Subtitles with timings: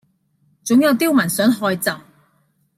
[0.63, 1.95] 總有刁民想害朕